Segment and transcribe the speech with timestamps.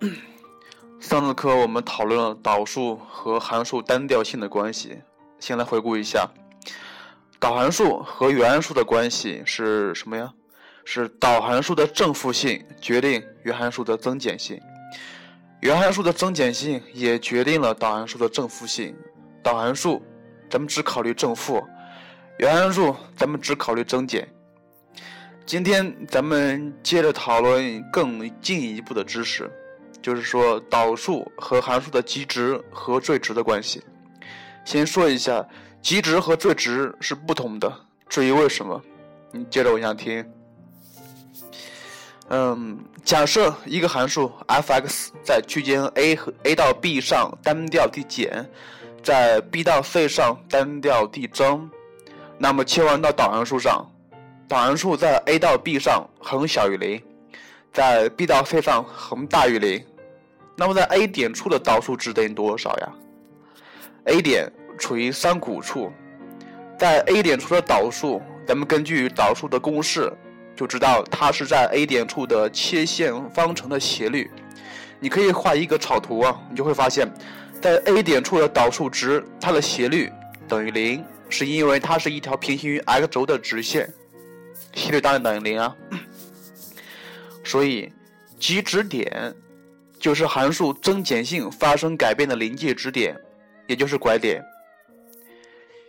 [1.00, 4.96] 上次课我们讨论了导数和函数单调性的关系，
[5.40, 6.28] 先来回顾一下，
[7.40, 10.32] 导函数和原函数的关系是什么呀？
[10.84, 14.60] 是导函数的正负性决定原函数的增减性，
[15.60, 18.94] 原函数的增减性也决定了导函数的正负性。
[19.42, 20.00] 导函数
[20.48, 21.66] 咱们只考虑正负，
[22.38, 24.28] 原函数咱们只考虑增减。
[25.44, 29.50] 今天咱们接着讨论更进一步的知识。
[30.08, 33.82] 就是说导数和函数的极值和最值的关系。
[34.64, 35.46] 先说一下
[35.82, 37.70] 极值和最值是不同的，
[38.08, 38.80] 至于为什么，
[39.30, 40.24] 你接着往下听。
[42.30, 48.48] 嗯，假设一个函数 f(x) 在区间 a 和 a 到 b 上单调递减，
[49.02, 51.70] 在 b 到 c 上单调递增，
[52.38, 53.86] 那么切换到导函数上，
[54.48, 56.98] 导函数在 a 到 b 上恒小于零。
[57.70, 59.84] 在 B 到 C 上恒大于零，
[60.60, 62.92] 那么在 A 点处的导数值等于多少呀
[64.06, 65.92] ？A 点处于山谷处，
[66.76, 70.12] 在 A 点处的导数，咱们根据导数的公式
[70.56, 74.28] 就知道它是在 A 点处的切线方程的斜率。
[74.98, 77.08] 你可以画一个草图啊，你就会发现，
[77.62, 80.12] 在 A 点处的导数值，它的斜率
[80.48, 83.88] 等于零，是因为它是一条平行于 x 轴的直线，
[84.74, 85.76] 斜率当然等于零啊。
[87.44, 87.92] 所以，
[88.40, 89.32] 极值点
[89.98, 93.16] 就是函数增减性发生改变的临界值点，
[93.66, 94.42] 也就是拐点。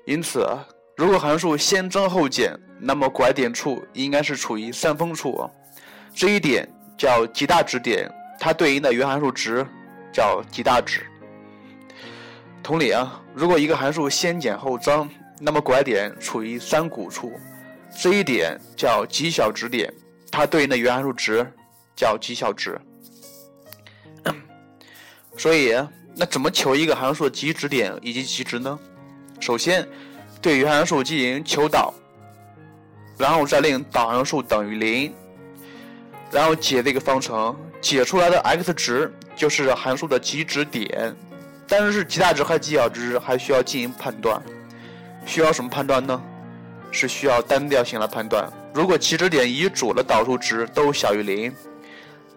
[0.06, 0.48] 因此，
[0.96, 5.50] 如果函数先增后减，那么拐点处应该是处于三峰处，
[6.14, 9.66] 这一点叫极大值点，它对应的原函数值
[10.12, 11.06] 叫极大值。
[12.64, 15.08] 同理啊，如果一个函数先减后增，
[15.40, 17.32] 那么拐点处于山谷处，
[18.02, 19.94] 这一点叫极小值点。
[20.32, 21.45] 它对应的原函数值
[21.95, 22.80] 叫极小值，
[25.39, 25.73] 所以
[26.16, 28.77] 那怎么求一个函数的极值点以及极值呢？
[29.39, 29.88] 首先
[30.42, 31.94] 对原函数进行求导，
[33.17, 35.14] 然后再令导函数等于零，
[36.30, 41.16] 然后解这个方程，解出来的 x 值就是函数的极值点。
[41.70, 44.42] 但是是极大值和极小值还需要进行判断，
[45.26, 46.21] 需要什么判断呢？
[46.92, 48.52] 是需要单调性来判断。
[48.73, 51.56] 如果起止点以左的导数值都小于零，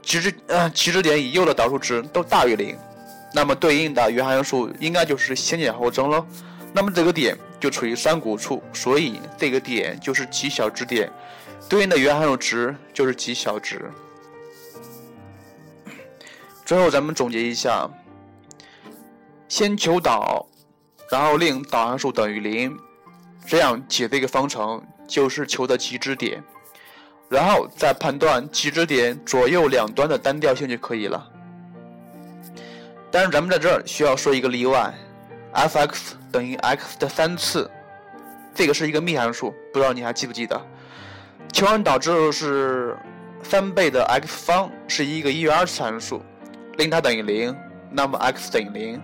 [0.03, 2.77] 极值呃极值点以右的导数值都大于零，
[3.35, 6.27] 那么对应的原函数应该就是先减后增了。
[6.73, 11.11] 那么这个点就处于山谷处，所以这个点就是极小值点，
[11.69, 13.91] 对应的原函数值就是极小值。
[16.65, 17.89] 最后咱们总结一下：
[19.49, 20.47] 先求导，
[21.11, 22.79] 然后令导函数等于零，
[23.47, 24.83] 这样解这个方程。
[25.05, 26.43] 就是求的极值点，
[27.29, 31.29] 然后再判断极值点左右两端的单调性就可以了。
[33.13, 34.93] 但是咱们在这儿需要说一个例外
[35.53, 37.71] ，f(x) 等于 x 的三次，
[38.55, 40.59] 这个是一个幂函数，不知道你还记不记得？
[41.53, 42.97] 求完导之后是
[43.43, 46.23] 三倍的 x 方，是一个一元二次函数，
[46.79, 47.55] 令它等于零，
[47.91, 49.03] 那么 x 等于零。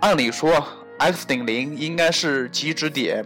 [0.00, 0.66] 按理说
[0.98, 3.24] x 等于零应该是极值点。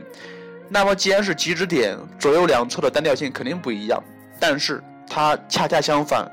[0.68, 3.98] 那么，既然是极值点，左右两侧的单调性肯定不一样。
[4.38, 6.30] 但是它恰恰相反，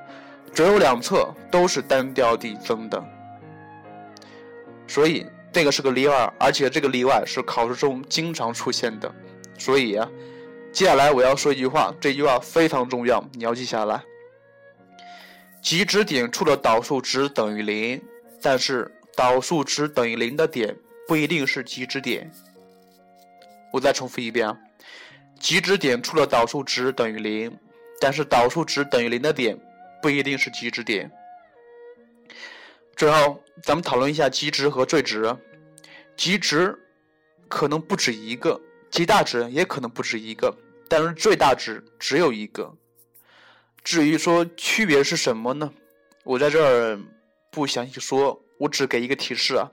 [0.54, 3.02] 左右两侧都是单调递增的。
[4.88, 9.14] 所以这个是个例外，而且这个例外是考试中经常出现的。
[9.58, 10.10] 所以啊，
[10.72, 14.04] 接下来我要说一句话，这句话非常重要，你要记下来：
[15.62, 18.02] 极值点处的导数值等于零，
[18.42, 20.76] 但是导数值等于零的点
[21.08, 22.30] 不一定是极值点。
[23.72, 24.58] 我再重复一遍啊，
[25.40, 27.58] 极值点处的导数值等于零，
[28.00, 29.58] 但是导数值等于零的点
[30.02, 31.10] 不一定是极值点。
[32.96, 35.36] 最后，咱们讨论一下极值和最值。
[36.16, 36.78] 极值
[37.50, 40.56] 可能不止一个，极大值也可能不止一个，
[40.88, 42.74] 但是最大值只有一个。
[43.84, 45.74] 至于说区别是什么呢？
[46.24, 47.00] 我在这儿
[47.52, 49.70] 不详细说，我只给一个提示啊，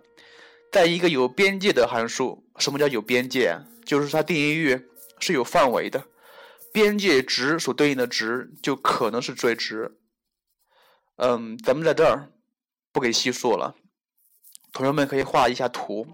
[0.73, 3.57] 在一个有边界的函数，什么叫有边界？
[3.85, 4.89] 就是它定义域
[5.21, 6.05] 是有范围的，
[6.73, 9.97] 边界值所对应的值就可能是最值。
[11.17, 12.32] 嗯，咱们在这儿
[12.93, 13.75] 不给细说了，
[14.73, 16.07] 同学们可以画一下图，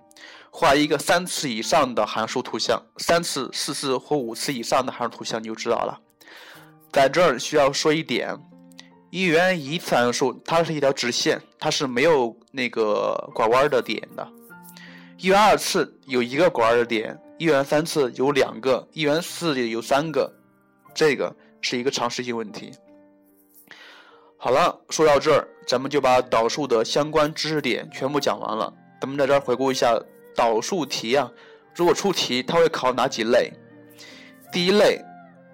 [0.50, 6.00] 画一个三次以上的函数图像，三次、四次或五次以上的函数图像你就知道了。
[6.92, 8.38] 在这儿需要说一点，
[9.10, 14.26] 一元一次函数它是一条直线，它是没有那个拐弯的点的。
[15.18, 17.20] 一元二次有一个拐弯的点。
[17.38, 20.28] 一元三次有两个，一元四有三个，
[20.92, 21.32] 这个
[21.62, 22.72] 是一个常识性问题。
[24.40, 28.72] 好了，说到这儿，咱们就把导数的相关知识点全部讲完了。
[29.00, 30.00] 咱们在这儿回顾一下
[30.32, 31.28] 导数题啊，
[31.74, 33.52] 如果出题，它会考哪几类？
[34.52, 35.04] 第一类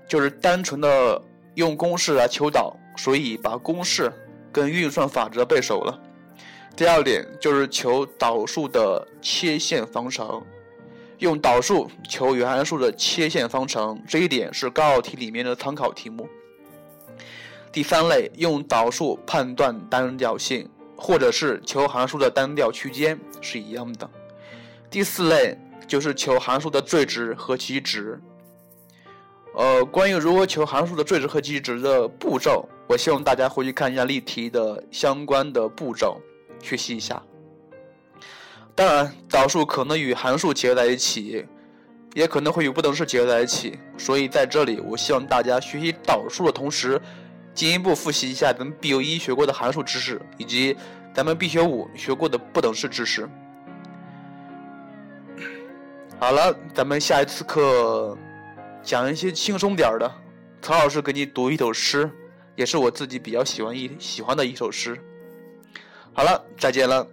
[0.06, 1.20] 就是单纯的
[1.54, 4.12] 用公式来求导，所以把公式
[4.52, 5.98] 跟运算法则背熟了。
[6.76, 10.44] 第二点就是求导数的切线方程，
[11.20, 16.28] 用导数求原函数的切线方程，这一点是高考题里面的参考题目。
[17.74, 24.08] 第三类用导数判断单调性，或者是求函数的单调区间是一样的。
[24.88, 28.16] 第四类就是求函数的最值和其值。
[29.56, 36.20] 呃，关于如何求函数的最值和其值的步骤，我希望大家回去看一下例题的相关的步骤，
[36.62, 37.20] 学习一下。
[38.76, 41.44] 当然，导数可能与函数结合在一起，
[42.14, 47.00] 也可能会与不等式结合在一起，所以在这里，我希望大家学习导数的同时，
[47.54, 50.76] 进一步复习一下咱们必修一学过的函数知识，以及
[51.14, 53.28] 咱们必修五学过的不等式知识。
[56.18, 58.16] 好了，咱们下一次课。
[58.82, 60.12] 讲一些轻松点儿的，
[60.60, 62.10] 曹老师给你读一首诗，
[62.54, 65.00] 也是我自己比较喜欢一喜欢的一首诗。
[66.12, 67.06] 好了，再见了。